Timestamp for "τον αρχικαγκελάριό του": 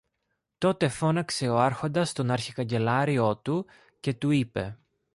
2.13-3.65